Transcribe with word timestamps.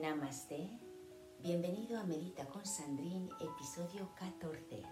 Namaste. 0.00 0.70
Bienvenido 1.40 2.00
a 2.00 2.04
Medita 2.04 2.46
con 2.46 2.64
Sandrine, 2.64 3.28
episodio 3.38 4.08
14. 4.14 4.82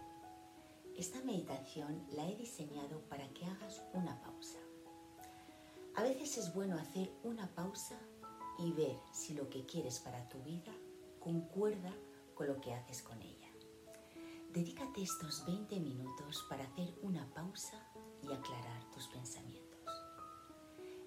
Esta 0.95 1.23
meditación 1.23 2.07
la 2.13 2.29
he 2.29 2.37
diseñado 2.37 3.01
para 3.09 3.27
que 3.33 3.47
hagas 3.47 3.83
una 3.95 4.21
pausa. 4.21 4.59
A 5.97 6.03
veces 6.03 6.37
es 6.37 6.53
bueno 6.53 6.77
hacer 6.77 7.11
una 7.23 7.49
pausa 7.55 7.99
y 8.59 8.73
ver 8.73 8.99
si 9.11 9.33
lo 9.33 9.49
que 9.49 9.65
quieres 9.65 10.01
para 10.01 10.29
tu 10.29 10.43
vida 10.43 10.73
concuerda 11.19 11.95
con 12.35 12.49
lo 12.49 12.61
que 12.61 12.75
haces 12.75 13.03
con 13.03 13.23
ella. 13.23 13.49
Dedícate 14.53 15.03
estos 15.03 15.47
20 15.47 15.81
minutos 15.81 16.45
para 16.51 16.65
hacer 16.65 16.95
una 17.01 17.27
pausa 17.33 17.91
y 18.23 18.31
aclarar 18.31 18.91
tus 18.91 19.09
pensamientos. 19.09 19.81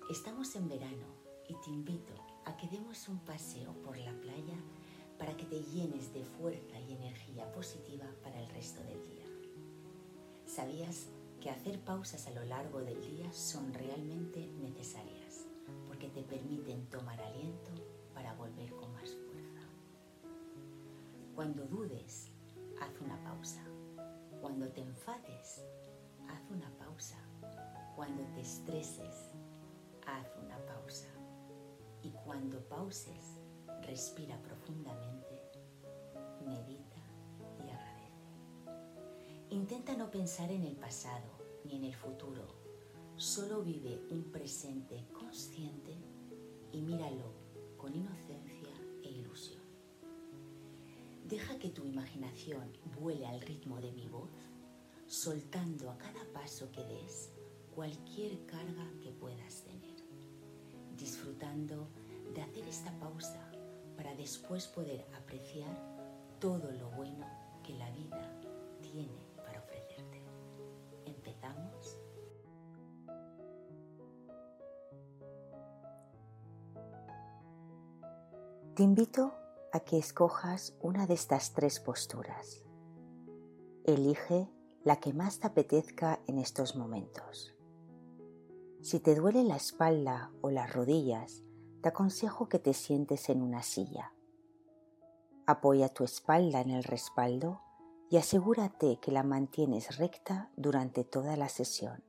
Estamos 0.09 0.55
en 0.55 0.67
verano 0.67 1.05
y 1.47 1.53
te 1.61 1.69
invito 1.69 2.32
a 2.45 2.57
que 2.57 2.67
demos 2.67 3.07
un 3.07 3.19
paseo 3.19 3.73
por 3.83 3.97
la 3.97 4.11
playa 4.13 4.57
para 5.17 5.35
que 5.37 5.45
te 5.45 5.61
llenes 5.61 6.13
de 6.13 6.23
fuerza 6.23 6.79
y 6.79 6.93
energía 6.93 7.51
positiva 7.51 8.05
para 8.23 8.39
el 8.41 8.49
resto 8.49 8.83
del 8.83 9.01
día. 9.03 9.25
¿Sabías 10.45 11.07
que 11.39 11.49
hacer 11.49 11.79
pausas 11.79 12.27
a 12.27 12.31
lo 12.31 12.43
largo 12.43 12.79
del 12.81 13.01
día 13.01 13.31
son 13.31 13.73
realmente 13.73 14.47
necesarias? 14.61 15.45
Porque 15.87 16.09
te 16.09 16.23
permiten 16.23 16.85
tomar 16.87 17.21
aliento 17.21 17.71
para 18.13 18.33
volver 18.33 18.71
con 18.75 18.91
más 18.93 19.09
fuerza. 19.11 19.61
Cuando 21.35 21.65
dudes, 21.65 22.29
haz 22.81 22.91
una 23.01 23.21
pausa. 23.23 23.63
Cuando 24.41 24.67
te 24.69 24.81
enfades, 24.81 25.63
haz 26.27 26.51
una 26.51 26.69
pausa. 26.77 27.17
Cuando 27.95 28.23
te 28.33 28.41
estreses, 28.41 29.31
haz 30.05 30.27
una 30.43 30.57
pausa. 30.65 31.12
Y 32.03 32.11
cuando 32.11 32.59
pauses, 32.67 33.39
respira 33.81 34.37
profundamente, 34.41 35.41
medita 36.45 37.01
y 37.65 37.69
agradece. 37.69 38.11
Intenta 39.49 39.95
no 39.95 40.11
pensar 40.11 40.51
en 40.51 40.63
el 40.63 40.75
pasado 40.75 41.31
ni 41.63 41.77
en 41.77 41.85
el 41.85 41.95
futuro. 41.95 42.45
Solo 43.15 43.61
vive 43.61 44.01
un 44.09 44.31
presente 44.31 45.05
consciente 45.13 45.95
y 46.73 46.81
míralo 46.81 47.31
con 47.77 47.95
inocencia 47.95 48.73
e 49.01 49.09
ilusión. 49.09 49.63
Deja 51.25 51.57
que 51.57 51.69
tu 51.69 51.85
imaginación 51.85 52.73
vuele 52.99 53.25
al 53.27 53.39
ritmo 53.39 53.79
de 53.79 53.91
mi 53.93 54.09
voz, 54.09 54.29
soltando 55.07 55.89
a 55.89 55.97
cada 55.97 56.25
paso 56.33 56.69
que 56.71 56.83
des 56.83 57.31
cualquier 57.73 58.45
carga 58.45 58.91
que 59.01 59.11
puedas 59.11 59.63
tener 59.63 59.92
disfrutando 60.97 61.87
de 62.33 62.41
hacer 62.41 62.67
esta 62.67 62.91
pausa 62.99 63.39
para 63.95 64.15
después 64.15 64.67
poder 64.67 65.05
apreciar 65.17 65.75
todo 66.39 66.71
lo 66.71 66.89
bueno 66.91 67.25
que 67.63 67.73
la 67.73 67.89
vida 67.91 68.29
tiene 68.81 69.17
para 69.37 69.59
ofrecerte. 69.59 70.21
¿Empezamos? 71.05 71.97
Te 78.75 78.83
invito 78.83 79.33
a 79.71 79.79
que 79.79 79.97
escojas 79.97 80.75
una 80.81 81.07
de 81.07 81.13
estas 81.13 81.53
tres 81.53 81.79
posturas. 81.79 82.63
Elige 83.85 84.49
la 84.83 84.99
que 84.99 85.13
más 85.13 85.39
te 85.39 85.47
apetezca 85.47 86.19
en 86.27 86.39
estos 86.39 86.75
momentos. 86.75 87.53
Si 88.83 88.99
te 88.99 89.15
duele 89.15 89.45
la 89.45 89.55
espalda 89.55 90.29
o 90.41 90.49
las 90.49 90.73
rodillas, 90.73 91.41
te 91.81 91.87
aconsejo 91.87 92.49
que 92.49 92.59
te 92.59 92.73
sientes 92.73 93.29
en 93.29 93.41
una 93.41 93.63
silla. 93.63 94.13
Apoya 95.47 95.87
tu 95.87 96.03
espalda 96.03 96.59
en 96.59 96.69
el 96.69 96.83
respaldo 96.83 97.61
y 98.09 98.17
asegúrate 98.17 98.99
que 98.99 99.13
la 99.13 99.23
mantienes 99.23 99.95
recta 99.95 100.51
durante 100.57 101.05
toda 101.05 101.37
la 101.37 101.47
sesión. 101.47 102.03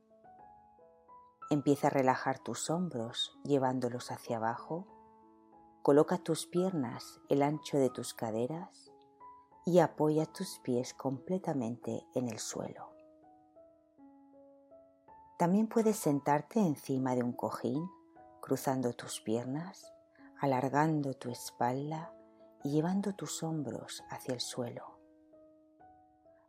Empieza 1.49 1.87
a 1.87 1.91
relajar 1.91 2.39
tus 2.39 2.69
hombros 2.69 3.39
llevándolos 3.45 4.11
hacia 4.11 4.35
abajo. 4.35 4.85
Coloca 5.81 6.17
tus 6.17 6.45
piernas 6.45 7.21
el 7.29 7.41
ancho 7.41 7.77
de 7.77 7.89
tus 7.89 8.13
caderas 8.13 8.91
y 9.65 9.79
apoya 9.79 10.25
tus 10.25 10.59
pies 10.59 10.93
completamente 10.93 12.05
en 12.15 12.27
el 12.27 12.39
suelo. 12.39 12.94
También 15.37 15.67
puedes 15.67 15.97
sentarte 15.97 16.59
encima 16.59 17.13
de 17.13 17.23
un 17.23 17.33
cojín, 17.33 17.89
cruzando 18.41 18.93
tus 18.93 19.19
piernas, 19.19 19.93
alargando 20.39 21.13
tu 21.13 21.29
espalda 21.29 22.13
y 22.63 22.71
llevando 22.71 23.13
tus 23.15 23.43
hombros 23.43 24.03
hacia 24.09 24.33
el 24.33 24.39
suelo. 24.39 24.99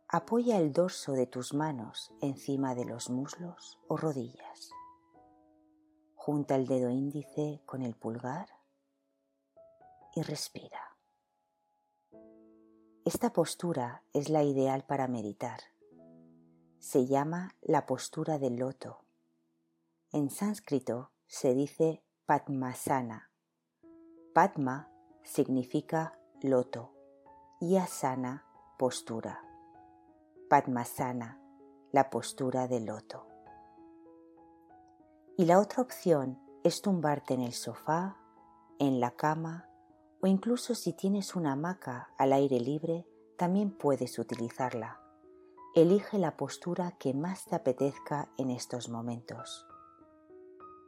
Apoya 0.07 0.57
el 0.57 0.71
dorso 0.71 1.11
de 1.11 1.27
tus 1.27 1.53
manos 1.53 2.13
encima 2.21 2.75
de 2.75 2.85
los 2.85 3.09
muslos 3.09 3.77
o 3.89 3.97
rodillas. 3.97 4.71
Junta 6.15 6.55
el 6.55 6.65
dedo 6.65 6.89
índice 6.89 7.61
con 7.65 7.81
el 7.81 7.93
pulgar 7.93 8.47
y 10.15 10.21
respira. 10.21 10.95
Esta 13.03 13.33
postura 13.33 14.03
es 14.13 14.29
la 14.29 14.43
ideal 14.43 14.85
para 14.85 15.07
meditar 15.07 15.59
se 16.79 17.05
llama 17.05 17.55
la 17.61 17.85
postura 17.85 18.39
del 18.39 18.57
loto. 18.57 19.05
En 20.11 20.29
sánscrito 20.29 21.11
se 21.27 21.53
dice 21.53 22.03
Padmasana. 22.25 23.31
Padma 24.33 24.91
significa 25.23 26.19
loto 26.41 26.93
y 27.59 27.77
asana 27.77 28.45
postura. 28.77 29.41
Padmasana, 30.49 31.41
la 31.91 32.09
postura 32.09 32.67
del 32.67 32.85
loto. 32.85 33.27
Y 35.37 35.45
la 35.45 35.59
otra 35.59 35.81
opción 35.81 36.39
es 36.63 36.81
tumbarte 36.81 37.33
en 37.33 37.41
el 37.41 37.53
sofá, 37.53 38.17
en 38.79 38.99
la 38.99 39.11
cama 39.11 39.69
o 40.21 40.27
incluso 40.27 40.75
si 40.75 40.93
tienes 40.93 41.35
una 41.35 41.53
hamaca 41.53 42.09
al 42.17 42.33
aire 42.33 42.59
libre, 42.59 43.07
también 43.37 43.71
puedes 43.71 44.17
utilizarla. 44.17 44.99
Elige 45.77 46.17
la 46.17 46.35
postura 46.37 46.93
que 46.97 47.13
más 47.13 47.45
te 47.45 47.55
apetezca 47.55 48.31
en 48.39 48.49
estos 48.49 48.89
momentos. 48.89 49.67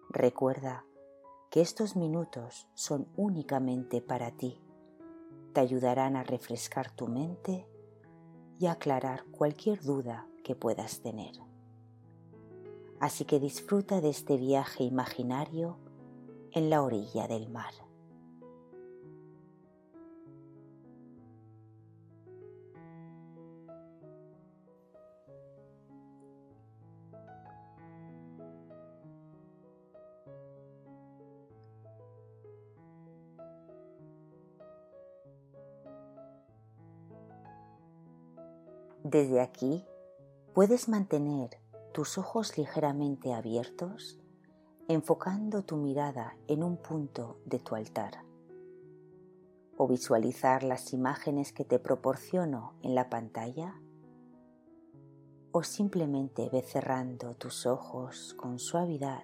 Recuerda 0.10 0.84
que 1.52 1.62
estos 1.62 1.96
minutos 1.96 2.68
son 2.74 3.08
únicamente 3.16 4.02
para 4.02 4.32
ti. 4.32 4.60
Te 5.54 5.62
ayudarán 5.62 6.16
a 6.16 6.24
refrescar 6.24 6.90
tu 6.90 7.08
mente 7.08 7.68
y 8.58 8.66
aclarar 8.66 9.26
cualquier 9.26 9.80
duda 9.84 10.28
que 10.44 10.56
puedas 10.56 11.02
tener. 11.02 11.36
Así 13.00 13.26
que 13.26 13.40
disfruta 13.40 14.02
de 14.02 14.10
este 14.10 14.38
viaje 14.38 14.86
imaginario 14.86 15.78
en 16.52 16.72
la 16.72 16.82
orilla 16.82 17.28
del 17.28 17.48
mar. 17.48 17.89
Desde 39.12 39.42
aquí 39.42 39.88
puedes 40.54 40.88
mantener 40.88 41.50
tus 41.96 42.20
ojos 42.20 42.60
ligeramente 42.60 43.34
abiertos, 43.34 44.20
enfocando 44.88 45.64
tu 45.64 45.78
mirada 45.78 46.38
en 46.48 46.62
un 46.62 46.78
punto 46.78 47.40
de 47.44 47.58
tu 47.58 47.74
altar. 47.74 48.24
O 49.78 49.88
visualizar 49.88 50.62
las 50.62 50.94
imágenes 50.94 51.54
que 51.54 51.66
te 51.66 51.80
proporciono 51.80 52.76
en 52.84 52.94
la 52.94 53.10
pantalla. 53.10 53.82
O 55.54 55.64
simplemente 55.64 56.48
ve 56.52 56.62
cerrando 56.62 57.34
tus 57.34 57.66
ojos 57.66 58.36
con 58.36 58.60
suavidad 58.60 59.24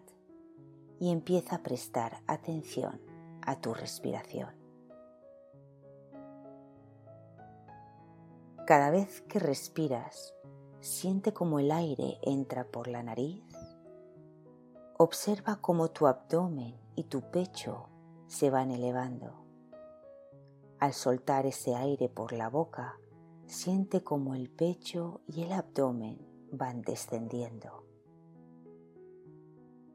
y 1.00 1.12
empieza 1.12 1.58
a 1.58 1.62
prestar 1.62 2.24
atención 2.26 3.00
a 3.44 3.62
tu 3.62 3.76
respiración. 3.76 4.65
Cada 8.66 8.90
vez 8.90 9.22
que 9.22 9.38
respiras, 9.38 10.34
siente 10.80 11.34
como 11.34 11.60
el 11.60 11.72
aire 11.72 12.18
entra 12.24 12.66
por 12.66 12.88
la 12.88 13.04
nariz. 13.04 13.44
Observa 14.98 15.58
cómo 15.62 15.92
tu 15.92 16.08
abdomen 16.08 16.76
y 16.96 17.04
tu 17.04 17.22
pecho 17.30 17.90
se 18.26 18.50
van 18.50 18.72
elevando. 18.72 19.46
Al 20.80 20.94
soltar 20.94 21.46
ese 21.46 21.76
aire 21.76 22.10
por 22.10 22.34
la 22.34 22.50
boca, 22.50 22.98
siente 23.46 24.04
como 24.04 24.34
el 24.34 24.50
pecho 24.50 25.22
y 25.28 25.44
el 25.44 25.52
abdomen 25.52 26.18
van 26.52 26.82
descendiendo. 26.82 27.86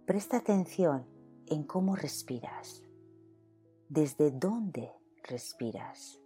Presta 0.07 0.37
atención 0.37 1.07
en 1.47 1.65
cómo 1.65 1.97
respiras, 1.97 2.85
desde 3.89 4.31
dónde 4.31 4.93
respiras. 5.25 6.20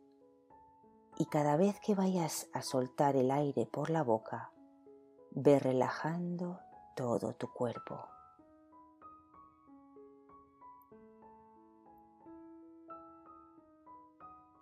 Y 1.16 1.26
cada 1.26 1.56
vez 1.56 1.78
que 1.80 1.94
vayas 1.94 2.48
a 2.52 2.62
soltar 2.62 3.16
el 3.16 3.30
aire 3.30 3.66
por 3.66 3.90
la 3.90 4.02
boca, 4.02 4.52
ve 5.30 5.58
relajando 5.58 6.60
todo 6.96 7.34
tu 7.34 7.52
cuerpo. 7.52 8.08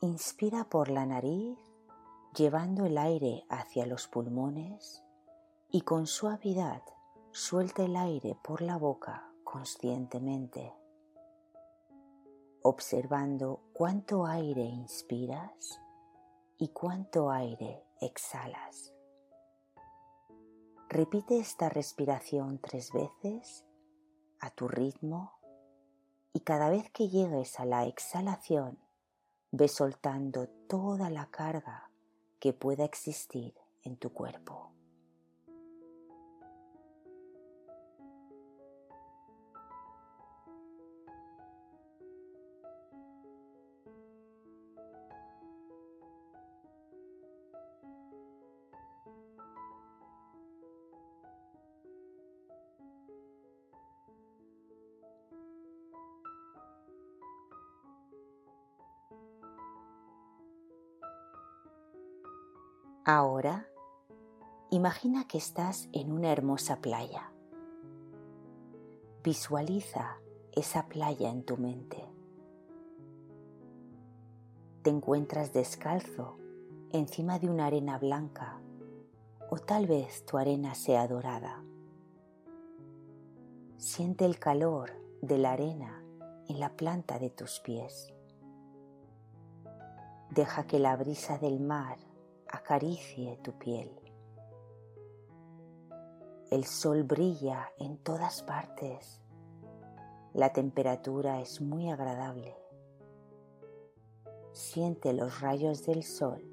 Inspira 0.01 0.65
por 0.65 0.89
la 0.89 1.07
nariz, 1.07 1.59
llevando 2.35 2.87
el 2.87 2.99
aire 2.99 3.45
hacia 3.49 3.87
los 3.87 4.09
pulmones 4.09 5.05
y 5.71 5.83
con 5.83 6.07
suavidad 6.07 6.83
suelta 7.31 7.85
el 7.85 7.97
aire 7.97 8.37
por 8.43 8.63
la 8.63 8.79
boca 8.79 9.31
conscientemente, 9.45 10.75
observando 12.63 13.61
cuánto 13.73 14.27
aire 14.27 14.63
inspiras 14.63 15.82
y 16.63 16.69
cuánto 16.69 17.29
aire 17.33 17.83
exhalas. 18.01 18.95
Repite 20.89 21.41
esta 21.41 21.69
respiración 21.69 22.61
tres 22.61 22.93
veces 22.93 23.65
a 24.39 24.51
tu 24.51 24.69
ritmo 24.69 25.33
y 26.33 26.39
cada 26.39 26.71
vez 26.71 26.89
que 26.93 27.09
llegues 27.09 27.59
a 27.59 27.65
la 27.65 27.87
exhalación, 27.87 28.79
ve 29.51 29.67
soltando 29.67 30.47
toda 30.69 31.11
la 31.11 31.27
carga 31.33 31.91
que 32.39 32.53
pueda 32.53 32.85
existir 32.85 33.57
en 33.83 33.97
tu 33.97 34.13
cuerpo. 34.13 34.72
Ahora, 63.05 63.67
imagina 64.71 65.27
que 65.27 65.37
estás 65.37 65.89
en 65.93 66.13
una 66.13 66.31
hermosa 66.31 66.77
playa. 66.77 67.33
Visualiza 69.25 70.19
esa 70.53 70.87
playa 70.87 71.29
en 71.29 71.43
tu 71.43 71.57
mente. 71.57 71.99
Te 74.83 74.91
encuentras 74.91 75.53
descalzo 75.53 76.39
encima 76.93 77.41
de 77.41 77.51
una 77.51 77.67
arena 77.67 77.99
blanca 77.99 78.61
o 79.51 79.59
tal 79.59 79.89
vez 79.89 80.25
tu 80.25 80.39
arena 80.39 80.77
sea 80.77 81.09
dorada. 81.09 81.65
Siente 83.79 84.25
el 84.27 84.39
calor 84.39 84.93
de 85.23 85.39
la 85.39 85.55
arena 85.55 86.05
en 86.47 86.61
la 86.61 86.77
planta 86.77 87.19
de 87.19 87.31
tus 87.31 87.59
pies. 87.59 88.15
Deja 90.31 90.69
que 90.69 90.79
la 90.79 90.95
brisa 90.95 91.39
del 91.39 91.59
mar 91.59 91.99
acaricie 92.53 93.39
tu 93.43 93.53
piel. 93.59 93.91
El 96.51 96.65
sol 96.67 97.03
brilla 97.03 97.73
en 97.79 97.97
todas 97.97 98.43
partes. 98.43 99.23
La 100.35 100.53
temperatura 100.53 101.41
es 101.41 101.63
muy 101.63 101.91
agradable. 101.91 102.55
Siente 104.53 105.15
los 105.15 105.41
rayos 105.41 105.87
del 105.87 106.03
sol 106.03 106.45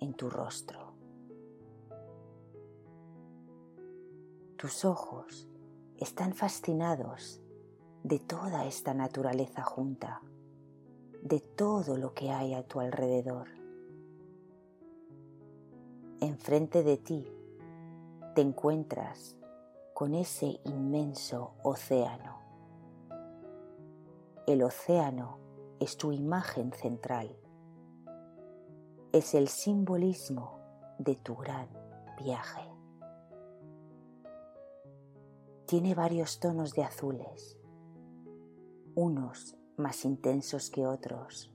en 0.00 0.14
tu 0.14 0.30
rostro. 0.30 0.94
Tus 4.56 4.86
ojos 4.86 5.46
están 5.98 6.32
fascinados 6.32 7.42
de 8.02 8.18
toda 8.18 8.64
esta 8.64 8.94
naturaleza 8.94 9.62
junta, 9.62 10.22
de 11.20 11.40
todo 11.40 11.98
lo 11.98 12.14
que 12.14 12.30
hay 12.30 12.54
a 12.54 12.62
tu 12.66 12.80
alrededor 12.80 13.57
enfrente 16.20 16.82
de 16.82 16.96
ti 16.96 17.32
te 18.34 18.40
encuentras 18.40 19.36
con 19.94 20.14
ese 20.14 20.60
inmenso 20.64 21.54
océano. 21.62 22.38
El 24.46 24.62
océano 24.62 25.38
es 25.78 25.96
tu 25.96 26.10
imagen 26.10 26.72
central. 26.72 27.36
Es 29.12 29.34
el 29.34 29.48
simbolismo 29.48 30.58
de 30.98 31.14
tu 31.16 31.36
gran 31.36 31.68
viaje. 32.22 32.68
Tiene 35.66 35.94
varios 35.94 36.40
tonos 36.40 36.72
de 36.72 36.82
azules, 36.82 37.58
unos 38.94 39.56
más 39.76 40.04
intensos 40.04 40.70
que 40.70 40.86
otros, 40.86 41.52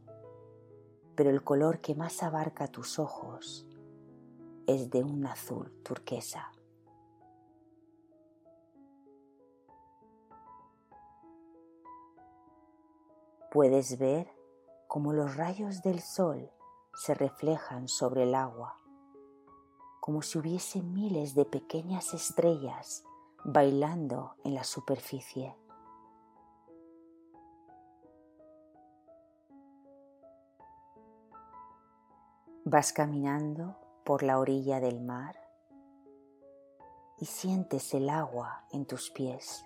pero 1.16 1.30
el 1.32 1.44
color 1.44 1.82
que 1.82 1.96
más 1.96 2.24
abarca 2.24 2.68
tus 2.68 3.00
ojos 3.00 3.68
es 4.68 4.90
de 4.90 5.04
un 5.04 5.26
azul 5.26 5.72
turquesa. 5.84 6.52
Puedes 13.52 14.00
ver 14.00 14.28
cómo 14.88 15.14
los 15.14 15.36
rayos 15.36 15.82
del 15.84 16.00
sol 16.00 16.52
se 16.96 17.14
reflejan 17.14 17.88
sobre 17.88 18.24
el 18.24 18.36
agua, 18.36 18.78
como 20.00 20.22
si 20.22 20.38
hubiese 20.38 20.82
miles 20.82 21.36
de 21.36 21.46
pequeñas 21.46 22.14
estrellas 22.14 23.04
bailando 23.44 24.36
en 24.44 24.56
la 24.56 24.64
superficie. 24.64 25.56
Vas 32.66 32.94
caminando 32.94 33.83
por 34.04 34.24
la 34.24 34.40
orilla 34.40 34.80
del 34.80 35.02
mar 35.02 35.40
y 37.18 37.26
sientes 37.26 37.94
el 37.94 38.10
agua 38.10 38.66
en 38.72 38.86
tus 38.86 39.10
pies. 39.12 39.66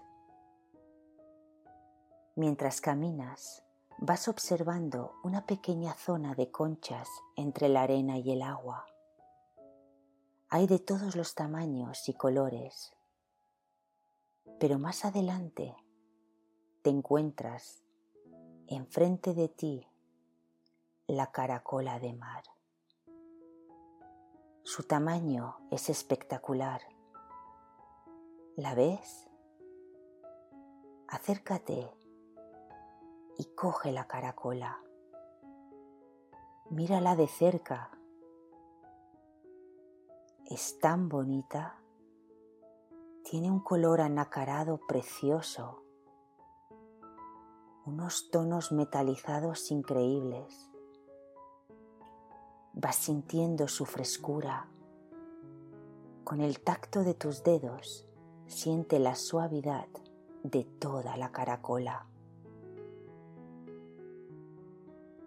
Mientras 2.35 2.81
caminas, 2.81 3.63
vas 3.97 4.27
observando 4.27 5.13
una 5.23 5.45
pequeña 5.45 5.93
zona 5.93 6.35
de 6.35 6.51
conchas 6.51 7.09
entre 7.35 7.67
la 7.67 7.81
arena 7.81 8.19
y 8.19 8.31
el 8.31 8.43
agua. 8.43 8.85
Hay 10.49 10.67
de 10.67 10.79
todos 10.79 11.15
los 11.15 11.33
tamaños 11.33 12.07
y 12.07 12.13
colores, 12.13 12.93
pero 14.59 14.77
más 14.77 15.03
adelante 15.03 15.75
te 16.83 16.91
encuentras 16.91 17.83
enfrente 18.67 19.33
de 19.33 19.49
ti 19.49 19.87
la 21.07 21.31
caracola 21.31 21.99
de 21.99 22.13
mar. 22.13 22.43
Su 24.69 24.83
tamaño 24.83 25.55
es 25.71 25.89
espectacular. 25.89 26.81
¿La 28.57 28.75
ves? 28.75 29.25
Acércate 31.07 31.89
y 33.37 33.45
coge 33.55 33.93
la 33.93 34.07
caracola. 34.07 34.83
Mírala 36.69 37.15
de 37.15 37.27
cerca. 37.27 37.97
Es 40.47 40.77
tan 40.79 41.07
bonita. 41.07 41.81
Tiene 43.23 43.49
un 43.49 43.61
color 43.61 44.01
anacarado 44.01 44.81
precioso. 44.85 45.81
Unos 47.85 48.29
tonos 48.31 48.73
metalizados 48.73 49.71
increíbles 49.71 50.66
vas 52.79 52.95
sintiendo 52.95 53.67
su 53.67 53.85
frescura. 53.85 54.67
Con 56.23 56.41
el 56.41 56.59
tacto 56.59 57.03
de 57.03 57.15
tus 57.15 57.43
dedos 57.43 58.05
siente 58.45 58.99
la 58.99 59.15
suavidad 59.15 59.87
de 60.43 60.63
toda 60.63 61.17
la 61.17 61.31
caracola. 61.31 62.05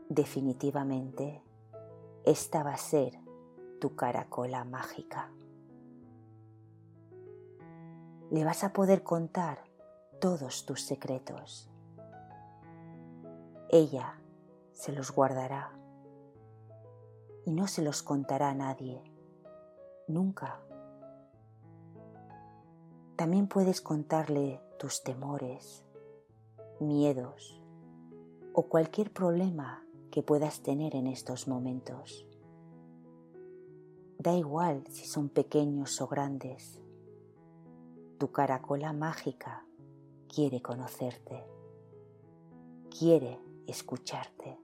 Definitivamente, 0.08 1.42
esta 2.24 2.62
va 2.62 2.74
a 2.74 2.76
ser 2.76 3.18
tu 3.80 3.96
caracola 3.96 4.64
mágica. 4.64 5.32
Le 8.30 8.44
vas 8.44 8.62
a 8.62 8.72
poder 8.72 9.02
contar 9.02 9.64
todos 10.20 10.66
tus 10.66 10.82
secretos. 10.82 11.68
Ella 13.70 14.20
se 14.72 14.92
los 14.92 15.10
guardará 15.10 15.79
y 17.44 17.52
no 17.52 17.66
se 17.66 17.82
los 17.82 18.02
contará 18.02 18.50
a 18.50 18.54
nadie, 18.54 19.02
nunca. 20.08 20.60
También 23.16 23.48
puedes 23.48 23.80
contarle 23.80 24.60
tus 24.78 25.02
temores, 25.02 25.84
miedos 26.80 27.62
o 28.54 28.62
cualquier 28.62 29.12
problema 29.12 29.84
que 30.10 30.22
puedas 30.22 30.62
tener 30.62 30.96
en 30.96 31.06
estos 31.06 31.46
momentos. 31.46 32.26
Da 34.18 34.34
igual 34.34 34.84
si 34.90 35.06
son 35.06 35.28
pequeños 35.28 36.00
o 36.00 36.06
grandes. 36.06 36.82
Tu 38.18 38.30
caracola 38.32 38.92
mágica 38.92 39.64
quiere 40.28 40.60
conocerte, 40.60 41.44
quiere 42.90 43.38
escucharte. 43.66 44.58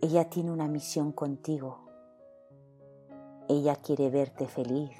Ella 0.00 0.30
tiene 0.30 0.52
una 0.52 0.68
misión 0.68 1.10
contigo. 1.10 1.80
Ella 3.48 3.74
quiere 3.74 4.10
verte 4.10 4.46
feliz 4.46 4.96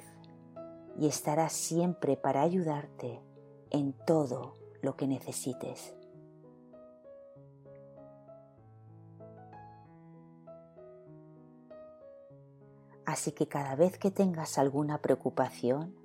y 0.99 1.07
estará 1.07 1.47
siempre 1.47 2.17
para 2.17 2.41
ayudarte 2.41 3.21
en 3.69 3.93
todo 4.05 4.57
lo 4.81 4.97
que 4.97 5.07
necesites. 5.07 5.95
Así 13.05 13.31
que 13.31 13.47
cada 13.47 13.75
vez 13.77 13.97
que 13.97 14.11
tengas 14.11 14.57
alguna 14.57 15.01
preocupación 15.01 15.95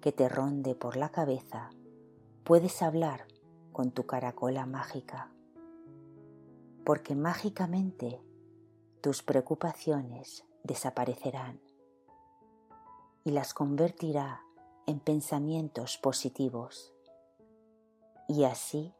que 0.00 0.12
te 0.12 0.28
ronde 0.28 0.76
por 0.76 0.96
la 0.96 1.08
cabeza, 1.08 1.70
puedes 2.44 2.82
hablar 2.82 3.26
con 3.72 3.90
tu 3.90 4.06
caracola 4.06 4.64
mágica, 4.64 5.32
porque 6.84 7.16
mágicamente 7.16 8.22
tus 9.00 9.22
preocupaciones 9.22 10.44
desaparecerán 10.64 11.60
y 13.24 13.30
las 13.30 13.54
convertirá 13.54 14.42
en 14.86 15.00
pensamientos 15.00 15.98
positivos. 15.98 16.92
Y 18.28 18.44
así 18.44 18.94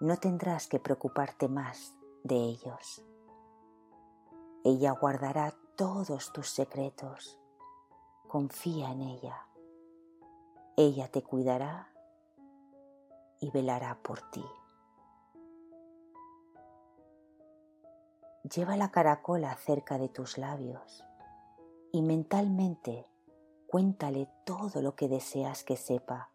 no 0.00 0.16
tendrás 0.18 0.66
que 0.66 0.78
preocuparte 0.78 1.48
más 1.48 1.94
de 2.24 2.36
ellos. 2.36 3.04
Ella 4.64 4.92
guardará 4.92 5.54
todos 5.76 6.32
tus 6.32 6.48
secretos. 6.50 7.38
Confía 8.28 8.90
en 8.90 9.02
ella. 9.02 9.46
Ella 10.76 11.08
te 11.10 11.22
cuidará 11.22 11.92
y 13.40 13.50
velará 13.50 14.02
por 14.02 14.20
ti. 14.30 14.44
Lleva 18.54 18.76
la 18.76 18.92
caracola 18.92 19.56
cerca 19.56 19.98
de 19.98 20.08
tus 20.08 20.38
labios 20.38 21.02
y 21.90 22.00
mentalmente 22.02 23.08
cuéntale 23.66 24.28
todo 24.44 24.82
lo 24.82 24.94
que 24.94 25.08
deseas 25.08 25.64
que 25.64 25.76
sepa. 25.76 26.30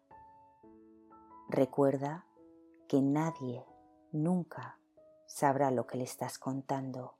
Recuerda 1.48 2.26
que 2.86 3.00
nadie 3.00 3.64
nunca 4.10 4.78
sabrá 5.26 5.70
lo 5.70 5.86
que 5.86 5.96
le 5.96 6.04
estás 6.04 6.38
contando, 6.38 7.14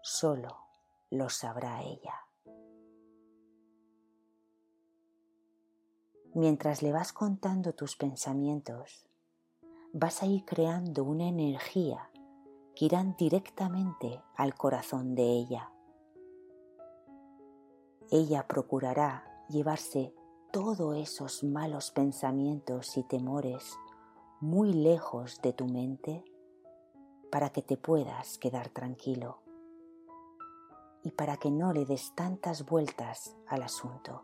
solo 0.00 0.56
lo 1.10 1.28
sabrá 1.28 1.82
ella. 1.82 2.14
Mientras 6.34 6.80
le 6.80 6.92
vas 6.92 7.12
contando 7.12 7.74
tus 7.74 7.96
pensamientos, 7.96 9.06
vas 9.92 10.22
a 10.22 10.26
ir 10.26 10.46
creando 10.46 11.04
una 11.04 11.28
energía 11.28 12.08
que 12.74 12.86
irán 12.86 13.14
directamente 13.16 14.22
al 14.36 14.54
corazón 14.54 15.14
de 15.14 15.24
ella. 15.24 15.72
Ella 18.10 18.46
procurará 18.46 19.24
llevarse 19.48 20.14
todos 20.52 20.96
esos 20.96 21.44
malos 21.44 21.90
pensamientos 21.90 22.96
y 22.96 23.02
temores 23.02 23.78
muy 24.40 24.72
lejos 24.72 25.40
de 25.40 25.52
tu 25.52 25.66
mente 25.66 26.24
para 27.30 27.50
que 27.50 27.62
te 27.62 27.76
puedas 27.76 28.38
quedar 28.38 28.68
tranquilo 28.68 29.38
y 31.02 31.10
para 31.12 31.36
que 31.36 31.50
no 31.50 31.72
le 31.72 31.86
des 31.86 32.14
tantas 32.14 32.66
vueltas 32.66 33.36
al 33.46 33.62
asunto. 33.62 34.22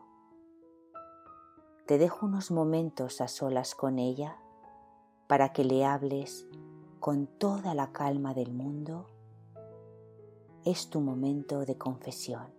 Te 1.87 1.97
dejo 1.97 2.27
unos 2.27 2.51
momentos 2.51 3.21
a 3.21 3.27
solas 3.27 3.73
con 3.73 3.97
ella 3.97 4.37
para 5.27 5.51
que 5.51 5.63
le 5.63 5.85
hables 5.85 6.45
con 6.99 7.27
toda 7.27 7.73
la 7.73 7.91
calma 7.91 8.33
del 8.33 8.51
mundo. 8.51 9.07
Es 10.65 10.89
tu 10.89 10.99
momento 10.99 11.65
de 11.65 11.77
confesión. 11.77 12.58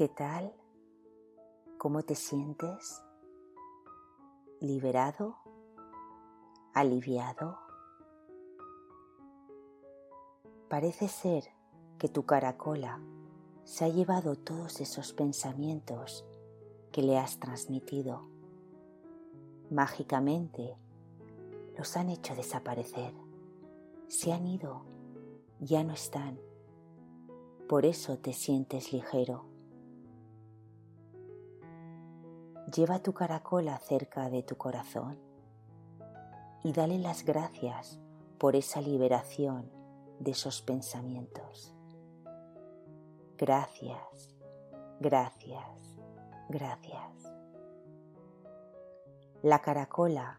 ¿Qué 0.00 0.08
tal? 0.08 0.50
¿Cómo 1.76 2.02
te 2.02 2.14
sientes? 2.14 3.02
¿Liberado? 4.58 5.36
¿Aliviado? 6.72 7.58
Parece 10.70 11.06
ser 11.06 11.44
que 11.98 12.08
tu 12.08 12.24
caracola 12.24 12.98
se 13.64 13.84
ha 13.84 13.88
llevado 13.88 14.36
todos 14.36 14.80
esos 14.80 15.12
pensamientos 15.12 16.24
que 16.92 17.02
le 17.02 17.18
has 17.18 17.38
transmitido. 17.38 18.22
Mágicamente 19.68 20.78
los 21.76 21.94
han 21.98 22.08
hecho 22.08 22.34
desaparecer. 22.34 23.12
Se 24.08 24.32
han 24.32 24.46
ido, 24.46 24.80
ya 25.58 25.84
no 25.84 25.92
están. 25.92 26.40
Por 27.68 27.84
eso 27.84 28.16
te 28.16 28.32
sientes 28.32 28.94
ligero. 28.94 29.49
Lleva 32.74 33.00
tu 33.00 33.14
caracola 33.14 33.78
cerca 33.78 34.28
de 34.28 34.42
tu 34.42 34.56
corazón 34.56 35.18
y 36.62 36.72
dale 36.72 36.98
las 36.98 37.24
gracias 37.24 37.98
por 38.38 38.54
esa 38.54 38.80
liberación 38.80 39.70
de 40.20 40.32
esos 40.32 40.60
pensamientos. 40.60 41.74
Gracias, 43.38 44.36
gracias, 45.00 45.96
gracias. 46.48 47.32
La 49.42 49.60
caracola 49.60 50.38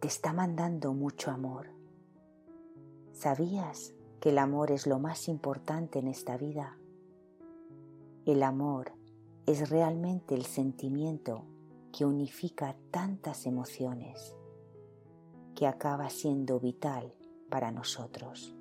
te 0.00 0.08
está 0.08 0.32
mandando 0.32 0.92
mucho 0.92 1.30
amor. 1.30 1.68
¿Sabías 3.12 3.94
que 4.20 4.28
el 4.28 4.38
amor 4.38 4.70
es 4.70 4.86
lo 4.86 4.98
más 4.98 5.26
importante 5.26 5.98
en 5.98 6.08
esta 6.08 6.36
vida? 6.36 6.76
El 8.26 8.42
amor 8.42 8.99
es 9.50 9.68
realmente 9.68 10.36
el 10.36 10.44
sentimiento 10.46 11.42
que 11.92 12.04
unifica 12.04 12.76
tantas 12.92 13.46
emociones, 13.46 14.36
que 15.56 15.66
acaba 15.66 16.08
siendo 16.08 16.60
vital 16.60 17.12
para 17.50 17.72
nosotros. 17.72 18.54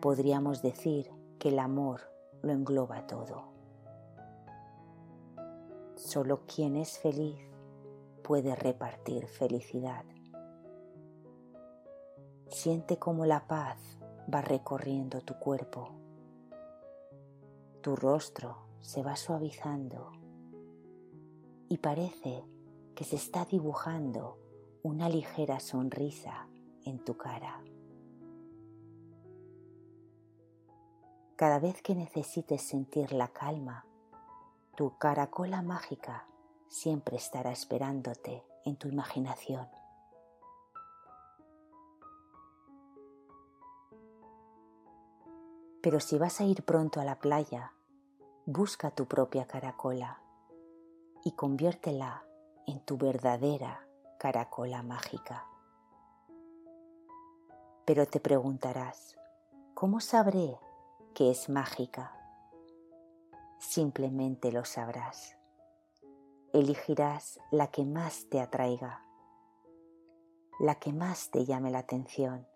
Podríamos 0.00 0.60
decir 0.60 1.12
que 1.38 1.50
el 1.50 1.60
amor 1.60 2.00
lo 2.42 2.50
engloba 2.50 3.06
todo. 3.06 3.52
Solo 5.94 6.40
quien 6.44 6.74
es 6.74 6.98
feliz 6.98 7.38
puede 8.24 8.56
repartir 8.56 9.28
felicidad. 9.28 10.04
Siente 12.48 12.98
cómo 12.98 13.24
la 13.24 13.46
paz 13.46 13.78
va 14.34 14.40
recorriendo 14.40 15.20
tu 15.20 15.34
cuerpo. 15.34 15.90
Tu 17.82 17.94
rostro 17.94 18.67
se 18.80 19.02
va 19.02 19.16
suavizando 19.16 20.12
y 21.68 21.78
parece 21.78 22.44
que 22.94 23.04
se 23.04 23.16
está 23.16 23.44
dibujando 23.44 24.38
una 24.82 25.08
ligera 25.08 25.60
sonrisa 25.60 26.48
en 26.84 27.04
tu 27.04 27.16
cara. 27.16 27.62
Cada 31.36 31.60
vez 31.60 31.82
que 31.82 31.94
necesites 31.94 32.62
sentir 32.62 33.12
la 33.12 33.28
calma, 33.28 33.86
tu 34.76 34.96
caracola 34.98 35.62
mágica 35.62 36.26
siempre 36.68 37.16
estará 37.16 37.52
esperándote 37.52 38.44
en 38.64 38.76
tu 38.76 38.88
imaginación. 38.88 39.68
Pero 45.80 46.00
si 46.00 46.18
vas 46.18 46.40
a 46.40 46.44
ir 46.44 46.64
pronto 46.64 47.00
a 47.00 47.04
la 47.04 47.20
playa, 47.20 47.72
busca 48.50 48.90
tu 48.90 49.04
propia 49.04 49.46
caracola 49.46 50.22
y 51.22 51.32
conviértela 51.32 52.24
en 52.66 52.80
tu 52.80 52.96
verdadera 52.96 53.86
caracola 54.18 54.82
mágica. 54.82 55.46
Pero 57.84 58.06
te 58.06 58.20
preguntarás, 58.20 59.18
¿cómo 59.74 60.00
sabré 60.00 60.58
que 61.14 61.30
es 61.30 61.50
mágica? 61.50 62.16
Simplemente 63.58 64.50
lo 64.50 64.64
sabrás. 64.64 65.36
Elegirás 66.54 67.38
la 67.50 67.66
que 67.66 67.84
más 67.84 68.30
te 68.30 68.40
atraiga, 68.40 69.04
la 70.58 70.76
que 70.76 70.94
más 70.94 71.30
te 71.30 71.44
llame 71.44 71.70
la 71.70 71.80
atención. 71.80 72.48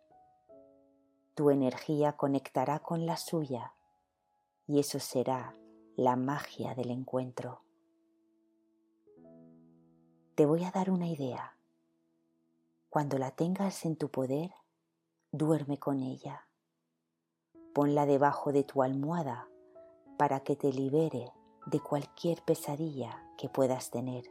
Tu 1.35 1.51
energía 1.51 2.17
conectará 2.17 2.79
con 2.79 3.05
la 3.05 3.19
suya 3.19 3.75
y 4.67 4.79
eso 4.79 4.99
será 4.99 5.55
la 6.03 6.17
magia 6.17 6.75
del 6.75 6.91
encuentro. 6.91 7.63
Te 10.35 10.47
voy 10.47 10.65
a 10.65 10.73
dar 10.73 10.91
una 10.91 11.07
idea. 11.07 11.57
Cuando 12.91 13.19
la 13.19 13.31
tengas 13.31 13.85
en 13.85 13.95
tu 13.95 14.11
poder, 14.11 14.51
duerme 15.31 15.79
con 15.79 16.01
ella. 16.01 16.49
Ponla 17.73 18.05
debajo 18.05 18.51
de 18.51 18.65
tu 18.65 18.83
almohada 18.83 19.49
para 20.19 20.41
que 20.41 20.57
te 20.57 20.73
libere 20.73 21.31
de 21.67 21.79
cualquier 21.79 22.43
pesadilla 22.43 23.25
que 23.39 23.49
puedas 23.49 23.93
tener. 23.93 24.25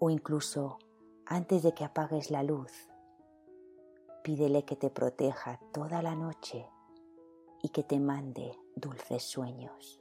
O 0.00 0.10
incluso 0.10 0.78
antes 1.26 1.62
de 1.62 1.74
que 1.74 1.84
apagues 1.84 2.32
la 2.32 2.42
luz, 2.42 2.72
pídele 4.24 4.64
que 4.64 4.74
te 4.74 4.90
proteja 4.90 5.60
toda 5.72 6.02
la 6.02 6.16
noche 6.16 6.68
y 7.62 7.68
que 7.68 7.84
te 7.84 8.00
mande 8.00 8.58
dulces 8.74 9.22
sueños. 9.22 9.99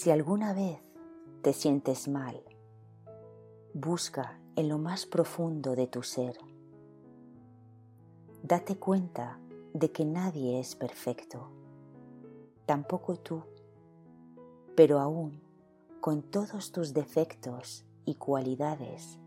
Si 0.00 0.12
alguna 0.12 0.54
vez 0.54 0.78
te 1.42 1.52
sientes 1.52 2.06
mal, 2.06 2.40
busca 3.74 4.40
en 4.54 4.68
lo 4.68 4.78
más 4.78 5.06
profundo 5.06 5.74
de 5.74 5.88
tu 5.88 6.04
ser. 6.04 6.38
Date 8.44 8.76
cuenta 8.78 9.40
de 9.74 9.90
que 9.90 10.04
nadie 10.04 10.60
es 10.60 10.76
perfecto, 10.76 11.50
tampoco 12.64 13.16
tú, 13.16 13.42
pero 14.76 15.00
aún 15.00 15.42
con 16.00 16.22
todos 16.22 16.70
tus 16.70 16.94
defectos 16.94 17.84
y 18.04 18.14
cualidades, 18.14 19.18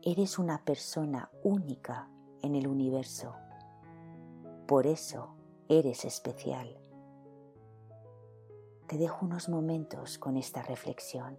eres 0.00 0.38
una 0.38 0.64
persona 0.64 1.30
única 1.42 2.08
en 2.40 2.54
el 2.54 2.66
universo. 2.66 3.34
Por 4.66 4.86
eso 4.86 5.34
eres 5.68 6.06
especial 6.06 6.80
te 8.88 8.96
dejo 8.96 9.26
unos 9.26 9.50
momentos 9.50 10.16
con 10.16 10.38
esta 10.38 10.62
reflexión. 10.62 11.38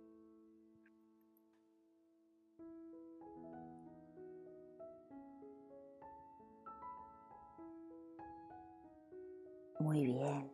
Muy 9.81 10.05
bien. 10.05 10.51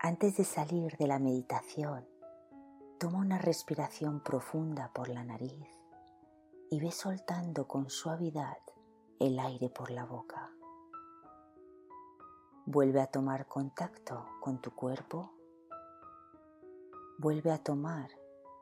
Antes 0.00 0.36
de 0.38 0.42
salir 0.42 0.96
de 0.96 1.06
la 1.06 1.20
meditación, 1.20 2.04
toma 2.98 3.18
una 3.18 3.38
respiración 3.38 4.24
profunda 4.24 4.90
por 4.92 5.08
la 5.08 5.22
nariz 5.22 5.68
y 6.68 6.80
ve 6.80 6.90
soltando 6.90 7.68
con 7.68 7.90
suavidad 7.90 8.58
el 9.20 9.38
aire 9.38 9.70
por 9.70 9.92
la 9.92 10.04
boca. 10.04 10.50
Vuelve 12.66 13.00
a 13.00 13.06
tomar 13.06 13.46
contacto 13.46 14.26
con 14.40 14.60
tu 14.60 14.72
cuerpo. 14.72 15.30
Vuelve 17.18 17.52
a 17.52 17.62
tomar 17.62 18.10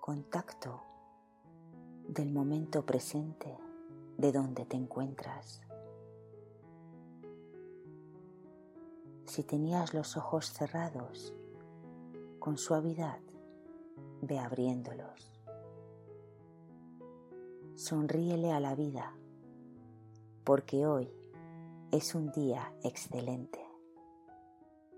contacto 0.02 0.82
del 2.06 2.30
momento 2.30 2.84
presente 2.84 3.56
de 4.18 4.32
donde 4.32 4.66
te 4.66 4.76
encuentras. 4.76 5.65
Si 9.26 9.42
tenías 9.42 9.92
los 9.92 10.16
ojos 10.16 10.52
cerrados, 10.52 11.34
con 12.38 12.56
suavidad 12.56 13.18
ve 14.22 14.38
abriéndolos. 14.38 15.32
Sonríele 17.74 18.52
a 18.52 18.60
la 18.60 18.74
vida, 18.74 19.14
porque 20.44 20.86
hoy 20.86 21.12
es 21.90 22.14
un 22.14 22.30
día 22.30 22.72
excelente 22.82 23.60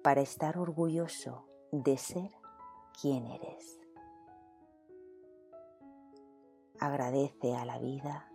para 0.03 0.21
estar 0.21 0.59
orgulloso 0.59 1.47
de 1.73 1.97
ser 1.97 2.31
quien 3.01 3.27
eres. 3.27 3.81
Agradece 6.79 7.57
a 7.57 7.65
la 7.65 7.79
vida, 7.79 8.31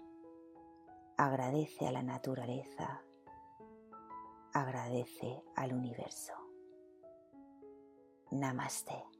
agradece 1.17 1.87
a 1.87 1.91
la 1.91 2.03
naturaleza, 2.03 3.03
agradece 4.53 5.41
al 5.55 5.73
universo. 5.73 6.33
Namaste. 8.31 9.12